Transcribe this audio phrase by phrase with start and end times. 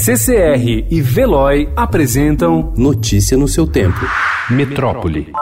[0.00, 3.98] CCR e Veloy apresentam Notícia no seu tempo.
[4.48, 5.32] Metrópole.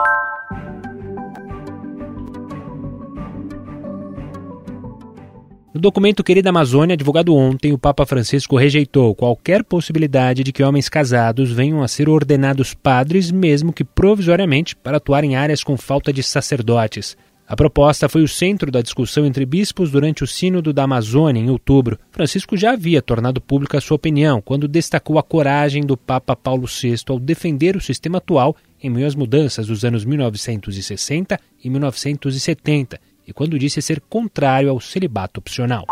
[5.71, 10.89] No documento Querida Amazônia, divulgado ontem, o Papa Francisco rejeitou qualquer possibilidade de que homens
[10.89, 16.11] casados venham a ser ordenados padres, mesmo que provisoriamente, para atuar em áreas com falta
[16.11, 17.15] de sacerdotes.
[17.49, 21.49] A proposta foi o centro da discussão entre bispos durante o Sínodo da Amazônia em
[21.49, 21.97] outubro.
[22.11, 26.95] Francisco já havia tornado pública sua opinião quando destacou a coragem do Papa Paulo VI
[27.07, 28.53] ao defender o sistema atual
[28.83, 34.81] em meio às mudanças dos anos 1960 e 1970 e quando disse ser contrário ao
[34.81, 35.85] celibato opcional.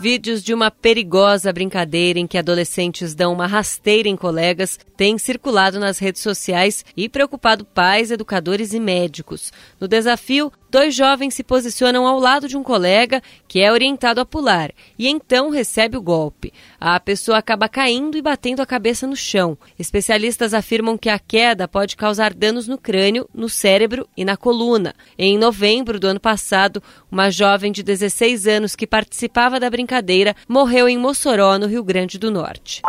[0.00, 5.78] Vídeos de uma perigosa brincadeira em que adolescentes dão uma rasteira em colegas têm circulado
[5.78, 9.52] nas redes sociais e preocupado pais, educadores e médicos.
[9.78, 14.24] No desafio, dois jovens se posicionam ao lado de um colega que é orientado a
[14.24, 16.52] pular e então recebe o golpe.
[16.80, 19.58] A pessoa acaba caindo e batendo a cabeça no chão.
[19.78, 24.94] Especialistas afirmam que a queda pode causar danos no crânio, no cérebro e na coluna.
[25.18, 30.88] Em novembro do ano passado, uma jovem de 16 anos que participava da brincadeira morreu
[30.88, 32.82] em Mossoró, no Rio Grande do Norte.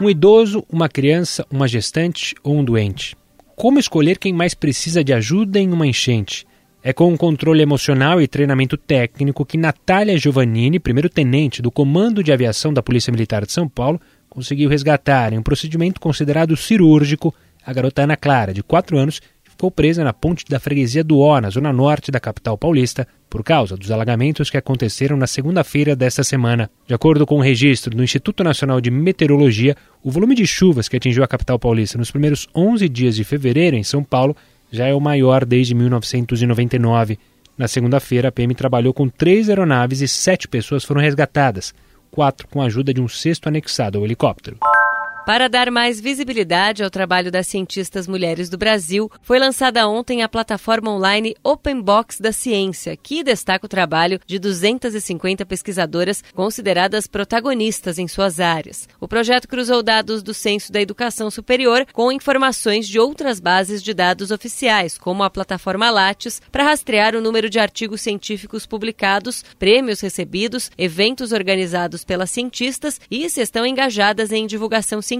[0.00, 3.14] Um idoso, uma criança, uma gestante ou um doente.
[3.54, 6.46] Como escolher quem mais precisa de ajuda em uma enchente?
[6.82, 12.32] É com um controle emocional e treinamento técnico que Natália Giovannini, primeiro-tenente do Comando de
[12.32, 14.00] Aviação da Polícia Militar de São Paulo,
[14.30, 17.34] conseguiu resgatar, em um procedimento considerado cirúrgico,
[17.66, 21.18] a garota Ana Clara, de 4 anos, que ficou presa na ponte da freguesia do
[21.18, 25.94] Ó, na zona norte da capital paulista, por causa dos alagamentos que aconteceram na segunda-feira
[25.94, 26.70] desta semana.
[26.86, 30.88] De acordo com o um registro do Instituto Nacional de Meteorologia, o volume de chuvas
[30.88, 34.34] que atingiu a capital paulista nos primeiros 11 dias de fevereiro em São Paulo
[34.70, 37.18] já é o maior desde 1999.
[37.56, 41.74] Na segunda-feira, a PM trabalhou com três aeronaves e sete pessoas foram resgatadas,
[42.10, 44.58] quatro com a ajuda de um sexto anexado ao helicóptero.
[45.30, 50.28] Para dar mais visibilidade ao trabalho das cientistas mulheres do Brasil, foi lançada ontem a
[50.28, 57.96] plataforma online Open Box da Ciência, que destaca o trabalho de 250 pesquisadoras consideradas protagonistas
[57.96, 58.88] em suas áreas.
[58.98, 63.94] O projeto cruzou dados do Censo da Educação Superior com informações de outras bases de
[63.94, 70.00] dados oficiais, como a plataforma Lattes, para rastrear o número de artigos científicos publicados, prêmios
[70.00, 75.19] recebidos, eventos organizados pelas cientistas e se estão engajadas em divulgação científica